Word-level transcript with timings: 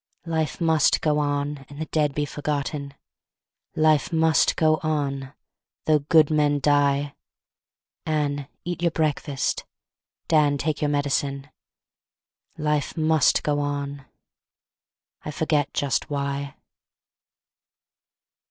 Life 0.25 0.59
must 0.59 0.99
go 1.01 1.19
on, 1.19 1.63
And 1.69 1.77
the 1.79 1.85
dead 1.85 2.15
be 2.15 2.25
forgotten; 2.25 2.95
Life 3.75 4.11
must 4.11 4.55
go 4.55 4.79
on, 4.81 5.33
Though 5.85 5.99
good 5.99 6.31
men 6.31 6.59
die; 6.59 7.13
Anne, 8.03 8.47
eat 8.65 8.81
your 8.81 8.89
breakfast; 8.89 9.63
Dan, 10.27 10.57
take 10.57 10.81
your 10.81 10.89
medicine; 10.89 11.51
Life 12.57 12.97
must 12.97 13.43
go 13.43 13.59
on; 13.59 14.07
I 15.23 15.29
forget 15.29 15.71
just 15.71 16.09
why. 16.09 16.55